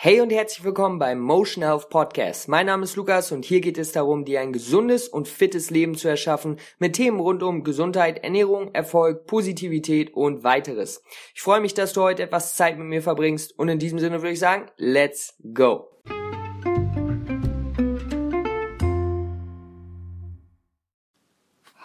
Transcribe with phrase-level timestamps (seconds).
[0.00, 2.46] Hey und herzlich willkommen beim Motion Health Podcast.
[2.46, 5.96] Mein Name ist Lukas und hier geht es darum, dir ein gesundes und fittes Leben
[5.96, 11.02] zu erschaffen mit Themen rund um Gesundheit, Ernährung, Erfolg, Positivität und weiteres.
[11.34, 14.22] Ich freue mich, dass du heute etwas Zeit mit mir verbringst und in diesem Sinne
[14.22, 15.88] würde ich sagen, let's go.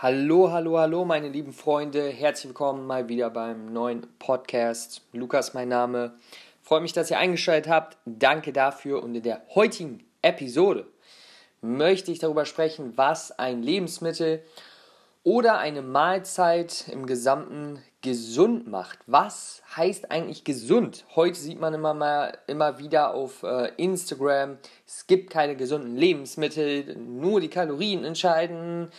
[0.04, 2.10] Hallo, hallo, hallo, meine lieben Freunde.
[2.10, 5.02] Herzlich willkommen mal wieder beim neuen Podcast.
[5.14, 6.14] Lukas, mein Name.
[6.64, 7.98] Freut mich, dass ihr eingeschaltet habt.
[8.06, 9.04] Danke dafür.
[9.04, 10.88] Und in der heutigen Episode
[11.60, 14.42] möchte ich darüber sprechen, was ein Lebensmittel
[15.24, 19.00] oder eine Mahlzeit im Gesamten gesund macht.
[19.08, 21.06] Was heißt eigentlich gesund?
[21.16, 24.58] Heute sieht man immer mal immer wieder auf äh, Instagram,
[24.88, 28.90] es gibt keine gesunden Lebensmittel, nur die Kalorien entscheiden.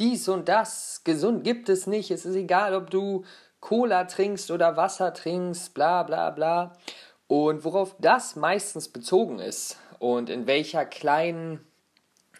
[0.00, 2.10] Dies und das, gesund gibt es nicht.
[2.10, 3.24] Es ist egal, ob du
[3.60, 6.72] Cola trinkst oder Wasser trinkst, bla bla bla.
[7.32, 11.66] Und worauf das meistens bezogen ist und in welcher kleinen,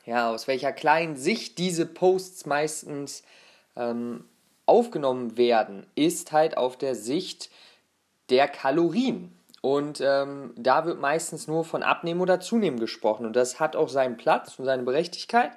[0.04, 3.22] ja, aus welcher kleinen Sicht diese Posts meistens
[3.74, 4.26] ähm,
[4.66, 7.48] aufgenommen werden, ist halt auf der Sicht
[8.28, 9.32] der Kalorien.
[9.62, 13.24] Und ähm, da wird meistens nur von Abnehmen oder Zunehmen gesprochen.
[13.24, 15.52] Und das hat auch seinen Platz und seine Berechtigkeit.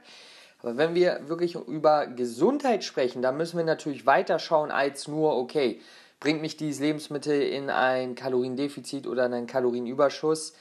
[0.62, 5.36] Aber wenn wir wirklich über Gesundheit sprechen, dann müssen wir natürlich weiter schauen als nur,
[5.36, 5.82] okay,
[6.20, 10.54] bringt mich dieses Lebensmittel in ein Kaloriendefizit oder in einen Kalorienüberschuss.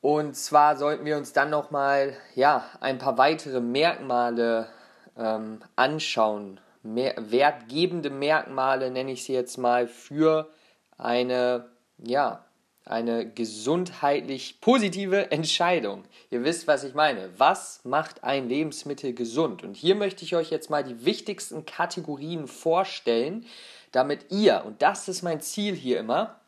[0.00, 4.68] Und zwar sollten wir uns dann nochmal ja, ein paar weitere Merkmale
[5.16, 6.60] ähm, anschauen.
[6.82, 10.48] Mehr, wertgebende Merkmale nenne ich sie jetzt mal für
[10.96, 12.44] eine, ja,
[12.86, 16.04] eine gesundheitlich positive Entscheidung.
[16.30, 17.28] Ihr wisst, was ich meine.
[17.36, 19.62] Was macht ein Lebensmittel gesund?
[19.62, 23.46] Und hier möchte ich euch jetzt mal die wichtigsten Kategorien vorstellen,
[23.92, 26.40] damit ihr, und das ist mein Ziel hier immer,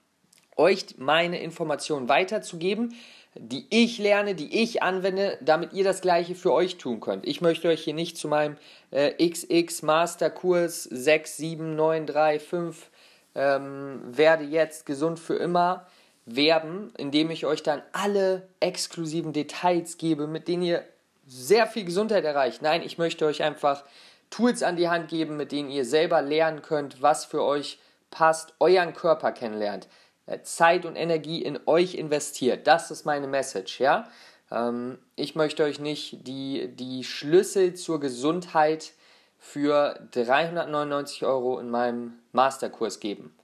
[0.57, 2.95] euch meine Informationen weiterzugeben,
[3.35, 7.27] die ich lerne, die ich anwende, damit ihr das gleiche für euch tun könnt.
[7.27, 8.59] Ich möchte euch hier nicht zu meinem
[8.91, 12.91] äh, XX Masterkurs 6, 7, 9, 3, 5
[13.35, 15.87] ähm, werde jetzt gesund für immer
[16.27, 20.85] werben, indem ich euch dann alle exklusiven Details gebe, mit denen ihr
[21.27, 22.63] sehr viel Gesundheit erreicht.
[22.63, 23.85] Nein, ich möchte euch einfach
[24.33, 27.79] Tools an die Hand geben, mit denen ihr selber lernen könnt, was für euch
[28.11, 29.89] passt, euren Körper kennenlernt,
[30.27, 32.67] äh, Zeit und Energie in euch investiert.
[32.67, 34.09] Das ist meine Message, ja.
[34.51, 38.93] Ähm, ich möchte euch nicht die, die Schlüssel zur Gesundheit
[39.39, 43.37] für 399 Euro in meinem Masterkurs geben.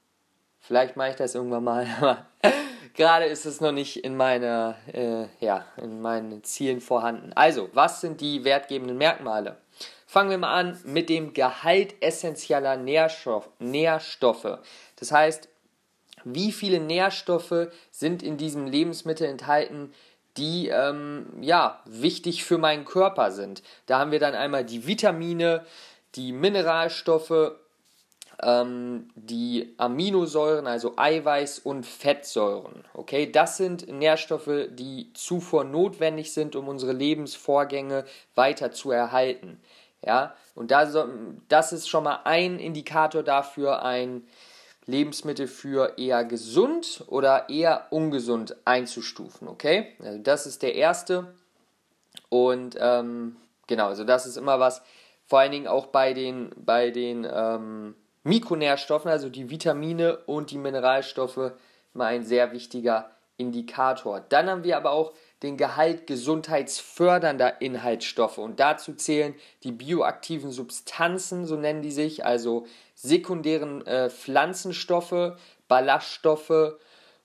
[0.58, 2.26] Vielleicht mache ich das irgendwann mal, aber
[2.94, 7.32] gerade ist es noch nicht in, meiner, äh, ja, in meinen Zielen vorhanden.
[7.34, 9.58] Also, was sind die wertgebenden Merkmale?
[10.10, 14.58] Fangen wir mal an mit dem Gehalt essentieller Nährstoff, Nährstoffe.
[14.96, 15.50] Das heißt,
[16.24, 19.92] wie viele Nährstoffe sind in diesem Lebensmittel enthalten,
[20.38, 23.62] die ähm, ja wichtig für meinen Körper sind.
[23.84, 25.66] Da haben wir dann einmal die Vitamine,
[26.14, 27.52] die Mineralstoffe,
[28.42, 32.84] ähm, die Aminosäuren, also Eiweiß und Fettsäuren.
[32.94, 39.60] Okay, das sind Nährstoffe, die zuvor notwendig sind, um unsere Lebensvorgänge weiter zu erhalten.
[40.04, 40.88] Ja, und da
[41.48, 44.26] das ist schon mal ein Indikator dafür, ein
[44.86, 49.48] Lebensmittel für eher gesund oder eher ungesund einzustufen.
[49.48, 51.34] Okay, also das ist der erste.
[52.30, 54.82] Und ähm, genau, also das ist immer was,
[55.26, 57.94] vor allen Dingen auch bei den, bei den ähm,
[58.24, 61.52] Mikronährstoffen, also die Vitamine und die Mineralstoffe,
[61.92, 64.20] immer ein sehr wichtiger Indikator.
[64.28, 65.12] Dann haben wir aber auch
[65.42, 72.66] den Gehalt gesundheitsfördernder Inhaltsstoffe und dazu zählen die bioaktiven Substanzen, so nennen die sich, also
[72.94, 75.36] sekundären äh, Pflanzenstoffe,
[75.68, 76.74] Ballaststoffe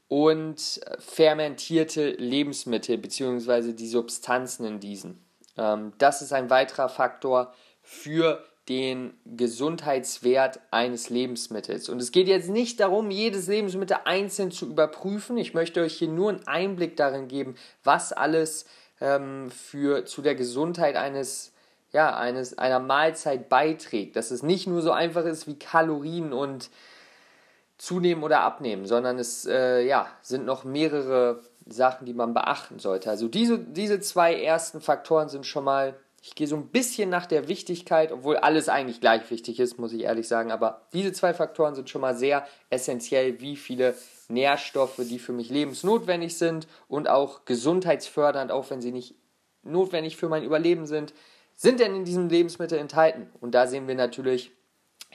[0.07, 3.73] und äh, fermentierte Lebensmittel bzw.
[3.73, 5.25] die Substanzen in diesen.
[5.57, 11.89] Ähm, das ist ein weiterer Faktor für den Gesundheitswert eines Lebensmittels.
[11.89, 15.37] Und es geht jetzt nicht darum, jedes Lebensmittel einzeln zu überprüfen.
[15.37, 18.65] Ich möchte euch hier nur einen Einblick darin geben, was alles
[19.01, 21.51] ähm, für, zu der Gesundheit eines,
[21.91, 24.15] ja, eines, einer Mahlzeit beiträgt.
[24.15, 26.69] Dass es nicht nur so einfach ist wie Kalorien und
[27.77, 33.09] zunehmen oder abnehmen, sondern es äh, ja, sind noch mehrere Sachen, die man beachten sollte.
[33.09, 37.25] Also diese, diese zwei ersten Faktoren sind schon mal ich gehe so ein bisschen nach
[37.25, 40.53] der Wichtigkeit, obwohl alles eigentlich gleich wichtig ist, muss ich ehrlich sagen.
[40.53, 43.93] Aber diese zwei Faktoren sind schon mal sehr essentiell, wie viele
[44.29, 49.15] Nährstoffe, die für mich lebensnotwendig sind und auch gesundheitsfördernd, auch wenn sie nicht
[49.63, 51.13] notwendig für mein Überleben sind,
[51.57, 53.29] sind denn in diesem Lebensmittel enthalten.
[53.41, 54.53] Und da sehen wir natürlich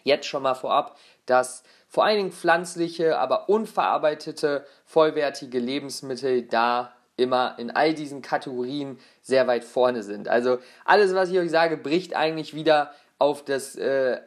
[0.05, 7.57] jetzt schon mal vorab, dass vor allen Dingen pflanzliche, aber unverarbeitete, vollwertige Lebensmittel da immer
[7.59, 10.29] in all diesen Kategorien sehr weit vorne sind.
[10.29, 14.21] Also alles, was ich euch sage, bricht eigentlich wieder auf das äh,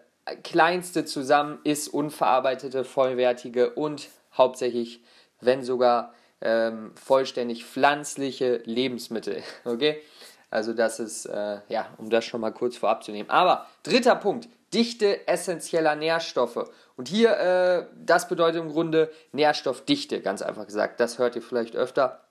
[0.43, 5.01] kleinste zusammen, ist unverarbeitete, vollwertige und hauptsächlich,
[5.39, 9.41] wenn sogar ähm, vollständig pflanzliche Lebensmittel.
[9.65, 10.01] Okay?
[10.49, 13.29] Also das ist, äh, ja, um das schon mal kurz vorab zu nehmen.
[13.29, 16.69] Aber dritter Punkt, Dichte essentieller Nährstoffe.
[16.97, 20.99] Und hier, äh, das bedeutet im Grunde Nährstoffdichte, ganz einfach gesagt.
[20.99, 22.21] Das hört ihr vielleicht öfter.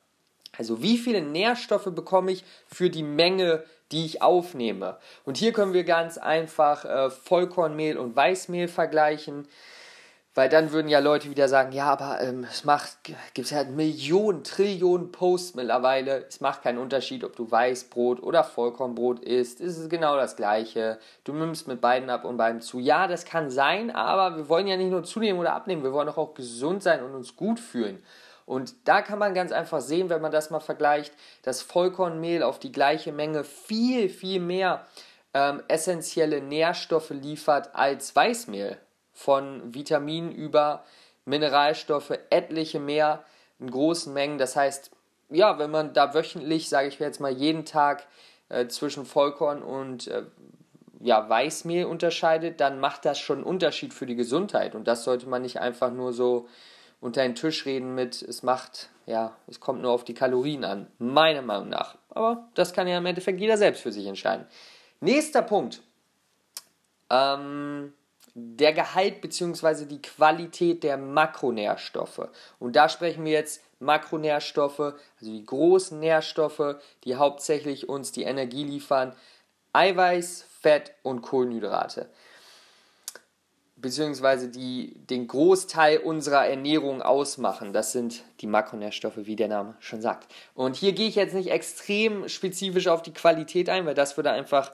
[0.60, 4.98] Also wie viele Nährstoffe bekomme ich für die Menge, die ich aufnehme?
[5.24, 9.48] Und hier können wir ganz einfach äh, Vollkornmehl und Weißmehl vergleichen.
[10.34, 12.98] Weil dann würden ja Leute wieder sagen, ja, aber ähm, es macht,
[13.32, 16.26] gibt ja Millionen, Trillionen Posts mittlerweile.
[16.28, 19.62] Es macht keinen Unterschied, ob du Weißbrot oder Vollkornbrot isst.
[19.62, 20.98] Es ist genau das Gleiche.
[21.24, 22.78] Du nimmst mit beiden ab und beiden zu.
[22.80, 25.82] Ja, das kann sein, aber wir wollen ja nicht nur zunehmen oder abnehmen.
[25.82, 28.02] Wir wollen doch auch gesund sein und uns gut fühlen.
[28.50, 32.58] Und da kann man ganz einfach sehen, wenn man das mal vergleicht, dass Vollkornmehl auf
[32.58, 34.84] die gleiche Menge viel, viel mehr
[35.34, 38.76] ähm, essentielle Nährstoffe liefert als Weißmehl
[39.12, 40.82] von Vitaminen über
[41.26, 43.22] Mineralstoffe, etliche mehr
[43.60, 44.38] in großen Mengen.
[44.38, 44.90] Das heißt,
[45.28, 48.04] ja, wenn man da wöchentlich, sage ich jetzt mal, jeden Tag
[48.48, 50.24] äh, zwischen Vollkorn und äh,
[50.98, 54.74] ja, Weißmehl unterscheidet, dann macht das schon einen Unterschied für die Gesundheit.
[54.74, 56.48] Und das sollte man nicht einfach nur so
[57.00, 60.86] unter den Tisch reden mit, es macht, ja, es kommt nur auf die Kalorien an,
[60.98, 61.96] meiner Meinung nach.
[62.10, 64.46] Aber das kann ja im Endeffekt jeder selbst für sich entscheiden.
[65.00, 65.82] Nächster Punkt.
[67.08, 67.92] Ähm,
[68.34, 69.86] der Gehalt bzw.
[69.86, 72.28] die Qualität der Makronährstoffe.
[72.58, 78.64] Und da sprechen wir jetzt Makronährstoffe, also die großen Nährstoffe, die hauptsächlich uns die Energie
[78.64, 79.16] liefern,
[79.72, 82.10] Eiweiß, Fett und Kohlenhydrate.
[83.80, 87.72] Beziehungsweise die den Großteil unserer Ernährung ausmachen.
[87.72, 90.32] Das sind die Makronährstoffe, wie der Name schon sagt.
[90.54, 94.30] Und hier gehe ich jetzt nicht extrem spezifisch auf die Qualität ein, weil das würde
[94.30, 94.72] einfach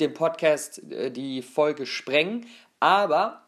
[0.00, 2.46] den Podcast, äh, die Folge sprengen.
[2.80, 3.42] Aber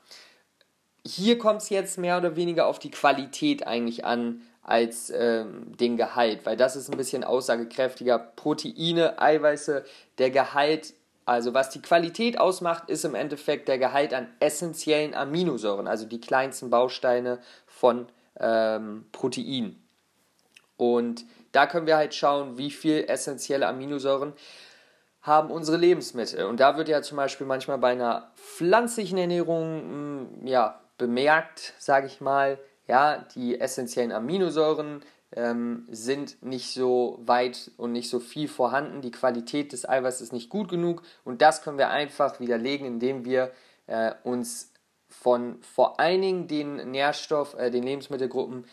[1.07, 5.97] hier kommt es jetzt mehr oder weniger auf die Qualität eigentlich an als ähm, den
[5.97, 8.19] Gehalt, weil das ist ein bisschen aussagekräftiger.
[8.19, 9.85] Proteine, Eiweiße,
[10.19, 10.95] der Gehalt,
[11.31, 16.21] also was die Qualität ausmacht, ist im Endeffekt der Gehalt an essentiellen Aminosäuren, also die
[16.21, 17.39] kleinsten Bausteine
[17.69, 18.09] von
[18.41, 19.81] ähm, Protein.
[20.77, 24.33] Und da können wir halt schauen, wie viel essentielle Aminosäuren
[25.23, 26.47] haben unsere Lebensmittel.
[26.47, 31.75] Und da wird ja zum Beispiel manchmal bei einer pflanzlichen Ernährung mh, mm, ja, bemerkt,
[31.79, 38.21] sage ich mal, ja, die essentiellen Aminosäuren ähm, sind nicht so weit und nicht so
[38.21, 39.01] viel vorhanden.
[39.01, 43.25] Die Qualität des Eiweißes ist nicht gut genug und das können wir einfach widerlegen, indem
[43.25, 43.53] wir
[43.87, 44.73] äh, uns
[45.09, 48.65] von vor allen Dingen den Nährstoff, äh, den Lebensmittelgruppen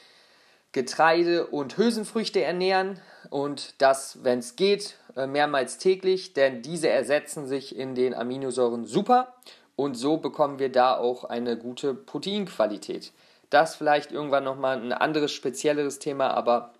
[0.73, 2.99] Getreide und Hülsenfrüchte ernähren
[3.29, 8.85] und das, wenn es geht, äh, mehrmals täglich, denn diese ersetzen sich in den Aminosäuren
[8.85, 9.33] super
[9.75, 13.13] und so bekommen wir da auch eine gute Proteinqualität.
[13.49, 16.73] Das vielleicht irgendwann nochmal ein anderes, spezielleres Thema, aber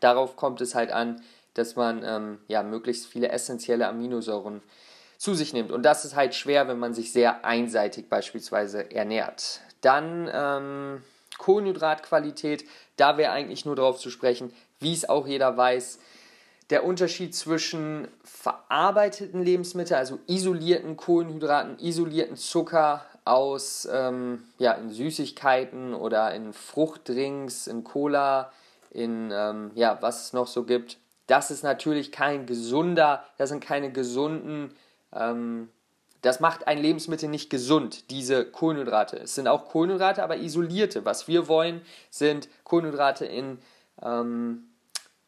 [0.00, 1.22] darauf kommt es halt an,
[1.54, 4.62] dass man ähm, ja, möglichst viele essentielle Aminosäuren
[5.18, 5.72] zu sich nimmt.
[5.72, 9.60] Und das ist halt schwer, wenn man sich sehr einseitig beispielsweise ernährt.
[9.80, 11.02] Dann ähm,
[11.38, 12.64] Kohlenhydratqualität,
[12.96, 15.98] da wäre eigentlich nur darauf zu sprechen, wie es auch jeder weiß,
[16.70, 25.94] der Unterschied zwischen verarbeiteten Lebensmitteln, also isolierten Kohlenhydraten, isolierten Zucker aus ähm, ja, in Süßigkeiten
[25.94, 28.52] oder in Fruchtdrinks, in Cola,
[28.90, 30.98] in ähm, ja, was es noch so gibt.
[31.26, 34.74] Das ist natürlich kein gesunder, das sind keine gesunden,
[35.12, 35.68] ähm,
[36.22, 39.18] das macht ein Lebensmittel nicht gesund, diese Kohlenhydrate.
[39.18, 41.04] Es sind auch Kohlenhydrate, aber isolierte.
[41.04, 43.58] Was wir wollen, sind Kohlenhydrate in
[44.02, 44.64] ähm,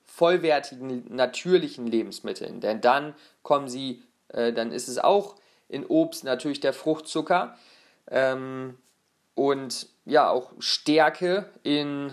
[0.04, 2.60] vollwertigen, natürlichen Lebensmitteln.
[2.60, 5.36] Denn dann kommen sie, äh, dann ist es auch
[5.68, 7.56] in Obst natürlich der Fruchtzucker
[8.10, 8.76] ähm,
[9.34, 12.12] und ja auch Stärke in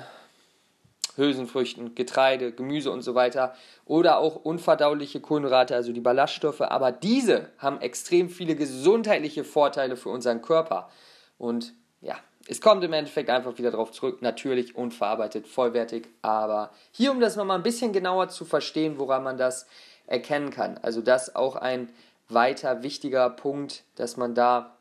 [1.16, 6.62] Hülsenfrüchten, Getreide, Gemüse und so weiter oder auch unverdauliche Kohlenhydrate, also die Ballaststoffe.
[6.62, 10.90] Aber diese haben extrem viele gesundheitliche Vorteile für unseren Körper.
[11.38, 12.16] Und ja,
[12.48, 17.36] es kommt im Endeffekt einfach wieder darauf zurück, natürlich unverarbeitet, vollwertig, aber hier, um das
[17.36, 19.68] nochmal ein bisschen genauer zu verstehen, woran man das
[20.06, 20.78] erkennen kann.
[20.82, 21.90] Also das auch ein
[22.30, 24.75] weiter wichtiger Punkt, dass man da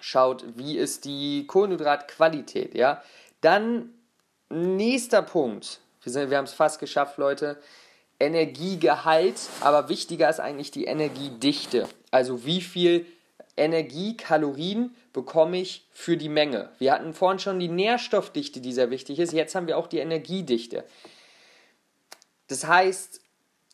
[0.00, 3.02] schaut, wie ist die Kohlenhydratqualität, ja.
[3.40, 3.94] Dann
[4.48, 7.58] nächster Punkt, wir, wir haben es fast geschafft, Leute,
[8.18, 11.88] Energiegehalt, aber wichtiger ist eigentlich die Energiedichte.
[12.10, 13.06] Also wie viel
[13.56, 16.70] Energie, Kalorien bekomme ich für die Menge.
[16.78, 19.32] Wir hatten vorhin schon die Nährstoffdichte, die sehr wichtig ist.
[19.32, 20.84] Jetzt haben wir auch die Energiedichte.
[22.48, 23.20] Das heißt,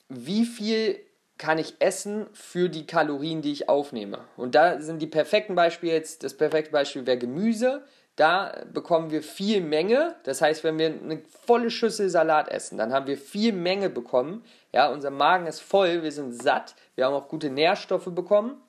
[0.09, 1.01] wie viel
[1.39, 4.21] kann ich essen für die Kalorien, die ich aufnehme?
[4.37, 7.85] Und da sind die perfekten Beispiele jetzt, das perfekte Beispiel wäre Gemüse.
[8.17, 10.15] Da bekommen wir viel Menge.
[10.25, 14.43] Das heißt, wenn wir eine volle Schüssel Salat essen, dann haben wir viel Menge bekommen.
[14.73, 18.63] Ja, unser Magen ist voll, wir sind satt, wir haben auch gute Nährstoffe bekommen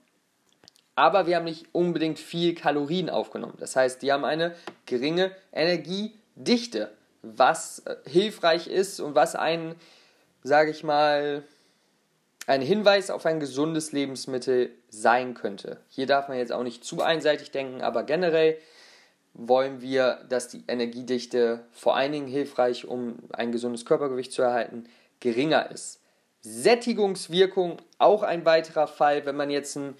[0.97, 3.53] aber wir haben nicht unbedingt viel Kalorien aufgenommen.
[3.59, 4.55] Das heißt, die haben eine
[4.87, 9.75] geringe Energiedichte, was äh, hilfreich ist und was ein,
[10.41, 11.43] sage ich mal,
[12.47, 15.81] ein Hinweis auf ein gesundes Lebensmittel sein könnte.
[15.89, 18.57] Hier darf man jetzt auch nicht zu einseitig denken, aber generell
[19.33, 24.85] wollen wir, dass die Energiedichte vor allen Dingen hilfreich, um ein gesundes Körpergewicht zu erhalten,
[25.19, 26.01] geringer ist.
[26.41, 29.95] Sättigungswirkung auch ein weiterer Fall, wenn man jetzt ein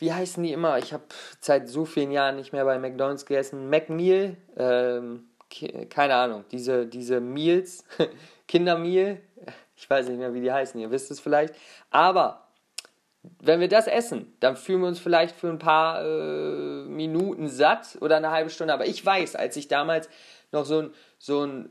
[0.00, 0.78] wie heißen die immer?
[0.78, 1.04] Ich habe
[1.40, 3.68] seit so vielen Jahren nicht mehr bei McDonalds gegessen.
[3.68, 5.28] McMeal, ähm,
[5.90, 7.84] keine Ahnung, diese, diese Meals,
[8.48, 9.18] Kindermeal,
[9.80, 11.54] ich weiß nicht mehr, wie die heißen, ihr wisst es vielleicht.
[11.90, 12.46] Aber
[13.38, 17.96] wenn wir das essen, dann fühlen wir uns vielleicht für ein paar äh, Minuten satt
[18.00, 18.74] oder eine halbe Stunde.
[18.74, 20.08] Aber ich weiß, als ich damals
[20.52, 21.68] noch so ein, so ein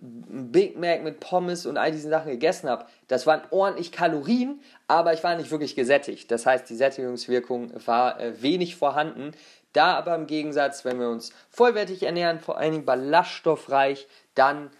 [0.52, 5.14] Big Mac mit Pommes und all diesen Sachen gegessen habe, das waren ordentlich Kalorien, aber
[5.14, 6.32] ich war nicht wirklich gesättigt.
[6.32, 9.32] Das heißt, die Sättigungswirkung war äh, wenig vorhanden.
[9.74, 14.72] Da aber im Gegensatz, wenn wir uns vollwertig ernähren, vor allen Dingen ballaststoffreich, dann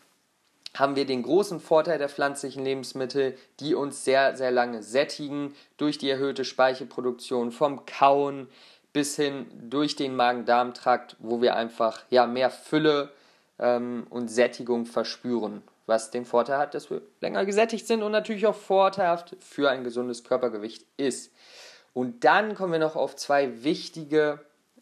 [0.74, 5.98] haben wir den großen Vorteil der pflanzlichen Lebensmittel, die uns sehr, sehr lange sättigen durch
[5.98, 8.48] die erhöhte Speichelproduktion vom Kauen
[8.94, 13.12] bis hin durch den Magen-Darm-Trakt, wo wir einfach ja, mehr Fülle
[13.60, 18.48] ähm, und Sättigung verspüren, was den Vorteil hat, dass wir länger gesättigt sind und natürlich
[18.48, 21.32] auch vorteilhaft für ein gesundes Körpergewicht ist.
[21.94, 24.40] Und dann kommen wir noch auf zwei wichtige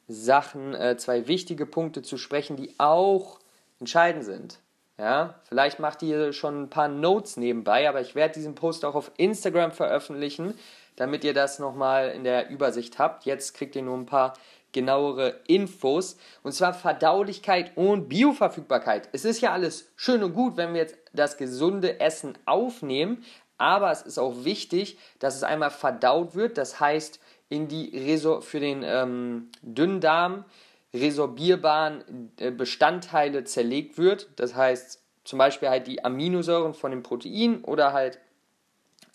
[0.08, 3.40] Sachen, äh, zwei wichtige Punkte zu sprechen, die auch
[3.80, 4.60] entscheidend sind.
[5.00, 8.96] Ja, vielleicht macht ihr schon ein paar Notes nebenbei, aber ich werde diesen Post auch
[8.96, 10.58] auf Instagram veröffentlichen,
[10.96, 13.26] damit ihr das nochmal in der Übersicht habt.
[13.26, 14.34] Jetzt kriegt ihr nur ein paar
[14.72, 16.18] genauere Infos.
[16.44, 19.10] Und zwar Verdaulichkeit und Bioverfügbarkeit.
[19.12, 23.24] Es ist ja alles schön und gut, wenn wir jetzt das gesunde Essen aufnehmen,
[23.58, 28.42] aber es ist auch wichtig, dass es einmal verdaut wird, das heißt in die Resor
[28.42, 30.46] für den ähm, Dünndarm
[30.94, 34.30] resorbierbaren äh, Bestandteile zerlegt wird.
[34.38, 38.20] Das heißt zum Beispiel halt die Aminosäuren von dem Protein oder halt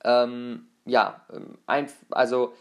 [0.04, 2.54] ähm, ja, ähm, ein, also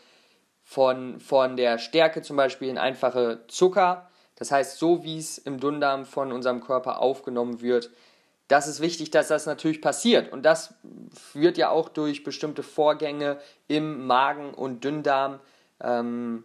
[0.63, 4.10] von, von der Stärke zum Beispiel in einfache Zucker.
[4.36, 7.91] Das heißt, so wie es im Dünndarm von unserem Körper aufgenommen wird,
[8.48, 10.32] das ist wichtig, dass das natürlich passiert.
[10.32, 10.74] Und das
[11.34, 15.39] wird ja auch durch bestimmte Vorgänge im Magen und Dünndarm,
[15.82, 16.44] ähm,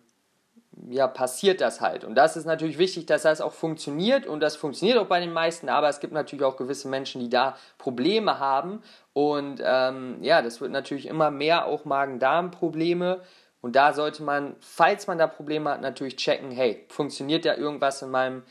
[0.90, 2.04] ja, passiert das halt.
[2.04, 4.26] Und das ist natürlich wichtig, dass das auch funktioniert.
[4.26, 7.30] Und das funktioniert auch bei den meisten, aber es gibt natürlich auch gewisse Menschen, die
[7.30, 8.82] da Probleme haben.
[9.12, 13.20] Und ähm, ja, das wird natürlich immer mehr auch Magen-Darm-Probleme.
[13.62, 18.02] Und da sollte man, falls man da Probleme hat, natürlich checken, hey, funktioniert da irgendwas
[18.02, 18.42] in meinem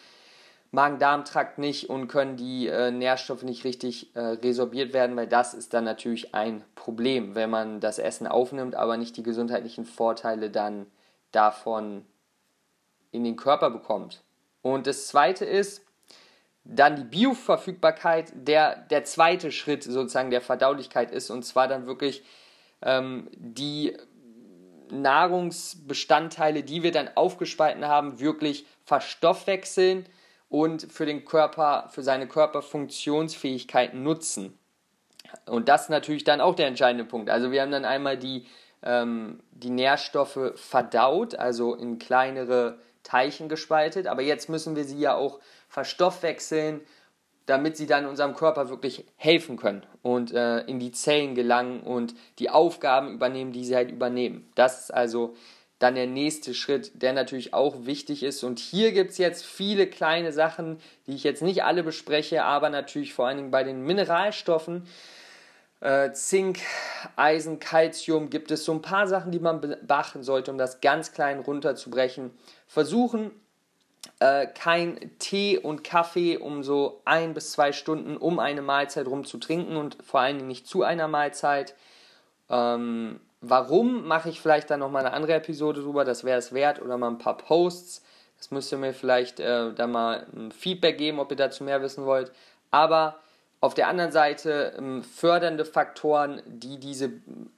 [0.72, 5.74] Magen-Darm-Trakt nicht und können die äh, Nährstoffe nicht richtig äh, resorbiert werden, weil das ist
[5.74, 10.88] dann natürlich ein Problem, wenn man das Essen aufnimmt, aber nicht die gesundheitlichen Vorteile dann
[11.32, 12.06] davon
[13.16, 14.24] in den Körper bekommt.
[14.62, 15.86] Und das zweite ist,
[16.64, 22.24] dann die Bioverfügbarkeit, der, der zweite Schritt sozusagen der Verdaulichkeit ist, und zwar dann wirklich
[22.82, 23.96] ähm, die
[24.90, 30.06] Nahrungsbestandteile, die wir dann aufgespalten haben, wirklich verstoffwechseln
[30.50, 34.58] und für den Körper, für seine Körperfunktionsfähigkeit nutzen.
[35.46, 37.30] Und das ist natürlich dann auch der entscheidende Punkt.
[37.30, 38.46] Also wir haben dann einmal die,
[38.84, 45.16] ähm, die Nährstoffe verdaut, also in kleinere Teilchen gespaltet, aber jetzt müssen wir sie ja
[45.16, 46.82] auch verstoffwechseln
[47.46, 52.16] damit sie dann unserem Körper wirklich helfen können und äh, in die Zellen gelangen und
[52.40, 54.50] die Aufgaben übernehmen, die sie halt übernehmen.
[54.56, 55.36] Das ist also
[55.78, 58.44] dann der nächste Schritt, der natürlich auch wichtig ist.
[58.44, 62.70] Und hier gibt es jetzt viele kleine Sachen, die ich jetzt nicht alle bespreche, aber
[62.70, 64.88] natürlich vor allen Dingen bei den Mineralstoffen.
[65.86, 66.62] Äh, Zink,
[67.16, 71.12] Eisen, Calcium gibt es so ein paar Sachen, die man beachten sollte, um das ganz
[71.12, 72.32] klein runterzubrechen.
[72.68, 73.30] Versuchen
[74.20, 79.26] äh, kein Tee und Kaffee um so ein bis zwei Stunden um eine Mahlzeit rum
[79.26, 81.76] zu trinken und vor allen Dingen nicht zu einer Mahlzeit.
[82.50, 86.82] Ähm, warum mache ich vielleicht dann nochmal eine andere Episode drüber, das wäre es wert
[86.82, 88.04] oder mal ein paar Posts.
[88.40, 91.84] Das müsst ihr mir vielleicht äh, da mal ein Feedback geben, ob ihr dazu mehr
[91.84, 92.32] wissen wollt.
[92.72, 93.20] Aber
[93.66, 97.12] auf der anderen Seite ähm, fördernde Faktoren, die diese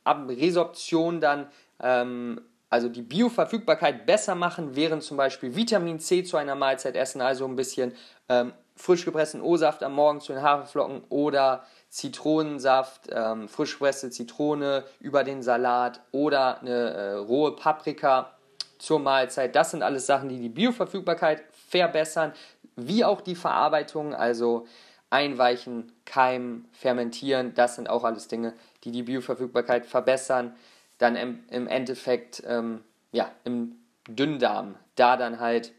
[0.06, 1.48] Resorption dann
[1.82, 7.22] ähm, also die Bioverfügbarkeit besser machen, wären zum Beispiel Vitamin C zu einer Mahlzeit essen,
[7.22, 7.94] also ein bisschen
[8.30, 14.84] ähm, frisch gepressten O-Saft am Morgen zu den Haferflocken oder Zitronensaft, ähm, frisch gepresste Zitrone
[15.00, 18.32] über den Salat oder eine äh, rohe Paprika
[18.78, 19.56] zur Mahlzeit.
[19.56, 22.32] Das sind alles Sachen, die die Bioverfügbarkeit verbessern,
[22.78, 24.68] wie auch die Verarbeitung, also
[25.10, 27.54] einweichen, keimen, fermentieren.
[27.54, 30.56] Das sind auch alles Dinge, die die Bioverfügbarkeit verbessern.
[30.98, 33.76] Dann im, im Endeffekt ähm, ja, im
[34.08, 35.74] Dünndarm, da dann halt,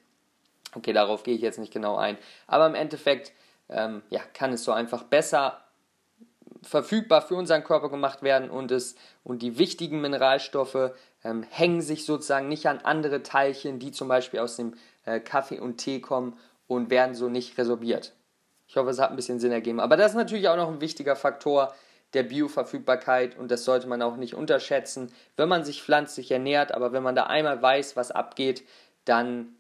[0.75, 3.33] okay, darauf gehe ich jetzt nicht genau ein, aber im Endeffekt
[3.69, 5.63] ähm, ja, kann es so einfach besser
[6.63, 10.93] verfügbar für unseren Körper gemacht werden und, es, und die wichtigen Mineralstoffe
[11.25, 15.61] ähm, hängen sich sozusagen nicht an andere Teilchen, die zum Beispiel aus dem äh, Kaffee
[15.61, 18.13] und Tee kommen und werden so nicht resorbiert.
[18.69, 19.81] Ich hoffe, es hat ein bisschen Sinn ergeben.
[19.81, 21.75] Aber das ist natürlich auch noch ein wichtiger Faktor
[22.15, 26.73] der Bioverfügbarkeit und das sollte man auch nicht unterschätzen, wenn man sich pflanzlich ernährt.
[26.73, 28.63] Aber wenn man da einmal weiß, was abgeht,
[29.05, 29.57] dann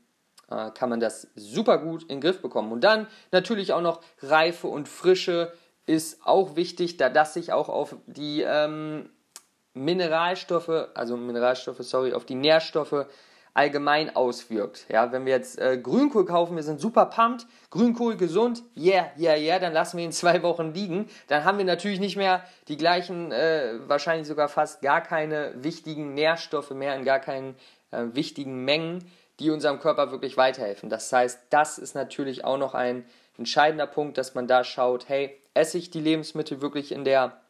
[0.50, 2.72] äh, kann man das super gut in den Griff bekommen.
[2.72, 5.52] Und dann natürlich auch noch Reife und Frische
[5.86, 9.08] ist auch wichtig, da das sich auch auf die ähm,
[9.72, 13.06] Mineralstoffe, also Mineralstoffe, sorry, auf die Nährstoffe
[13.58, 14.86] allgemein auswirkt.
[14.88, 19.36] Ja, wenn wir jetzt äh, Grünkohl kaufen, wir sind super pumped, Grünkohl gesund, yeah, yeah,
[19.36, 21.08] yeah, dann lassen wir ihn zwei Wochen liegen.
[21.26, 26.14] Dann haben wir natürlich nicht mehr die gleichen, äh, wahrscheinlich sogar fast gar keine wichtigen
[26.14, 27.56] Nährstoffe mehr in gar keinen
[27.90, 29.10] äh, wichtigen Mengen,
[29.40, 30.88] die unserem Körper wirklich weiterhelfen.
[30.88, 33.04] Das heißt, das ist natürlich auch noch ein
[33.38, 37.40] entscheidender Punkt, dass man da schaut, hey, esse ich die Lebensmittel wirklich in der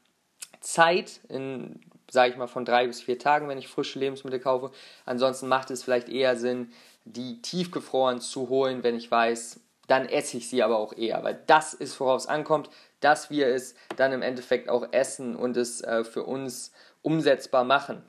[0.61, 4.71] Zeit, in sage ich mal, von drei bis vier Tagen, wenn ich frische Lebensmittel kaufe.
[5.05, 6.73] Ansonsten macht es vielleicht eher Sinn,
[7.05, 11.43] die tiefgefroren zu holen, wenn ich weiß, dann esse ich sie aber auch eher, weil
[11.47, 12.69] das ist, worauf es ankommt,
[13.01, 16.73] dass wir es dann im Endeffekt auch essen und es äh, für uns
[17.03, 18.03] umsetzbar machen.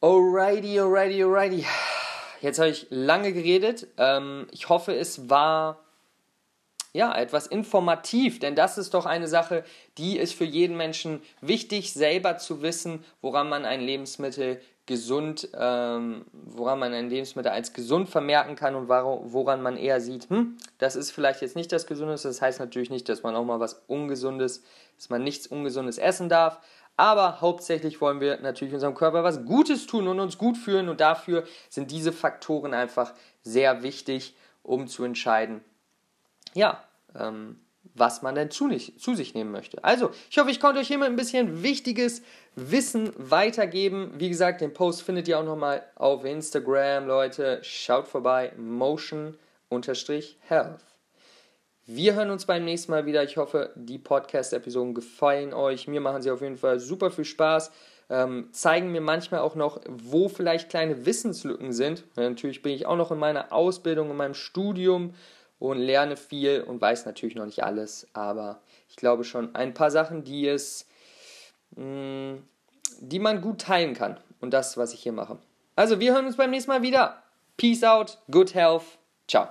[0.00, 1.66] Alrighty, alrighty, alrighty.
[2.40, 3.86] Jetzt habe ich lange geredet.
[3.98, 5.78] Ähm, ich hoffe, es war
[6.92, 9.64] ja, etwas informativ, denn das ist doch eine Sache,
[9.96, 16.26] die ist für jeden Menschen wichtig, selber zu wissen, woran man ein Lebensmittel gesund, ähm,
[16.32, 20.96] woran man ein Lebensmittel als gesund vermerken kann und woran man eher sieht, hm, das
[20.96, 22.28] ist vielleicht jetzt nicht das Gesundeste.
[22.28, 24.62] Das heißt natürlich nicht, dass man auch mal was Ungesundes,
[24.96, 26.58] dass man nichts Ungesundes essen darf.
[26.96, 30.88] Aber hauptsächlich wollen wir natürlich unserem Körper was Gutes tun und uns gut fühlen.
[30.88, 35.64] Und dafür sind diese Faktoren einfach sehr wichtig, um zu entscheiden,
[36.54, 36.82] ja,
[37.18, 37.58] ähm,
[37.94, 39.84] was man denn zu, nicht, zu sich nehmen möchte.
[39.84, 42.22] Also, ich hoffe, ich konnte euch hiermit ein bisschen wichtiges
[42.54, 44.12] Wissen weitergeben.
[44.16, 47.60] Wie gesagt, den Post findet ihr auch nochmal auf Instagram, Leute.
[47.62, 49.36] Schaut vorbei, motion-health.
[51.84, 53.24] Wir hören uns beim nächsten Mal wieder.
[53.24, 55.88] Ich hoffe, die Podcast-Episoden gefallen euch.
[55.88, 57.72] Mir machen sie auf jeden Fall super viel Spaß.
[58.08, 62.04] Ähm, zeigen mir manchmal auch noch, wo vielleicht kleine Wissenslücken sind.
[62.14, 65.14] natürlich bin ich auch noch in meiner Ausbildung, in meinem Studium
[65.62, 69.92] und lerne viel und weiß natürlich noch nicht alles, aber ich glaube schon ein paar
[69.92, 70.88] Sachen, die es,
[71.76, 72.42] mh, mm,
[72.98, 74.18] die man gut teilen kann.
[74.40, 75.38] Und das, was ich hier mache.
[75.76, 77.22] Also, wir hören uns beim nächsten Mal wieder.
[77.56, 78.98] Peace out, good health,
[79.28, 79.48] ciao.